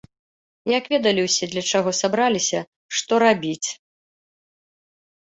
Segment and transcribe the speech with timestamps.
[0.77, 2.59] Як ведалі ўсе, для чаго сабраліся,
[2.97, 3.69] што рабіць.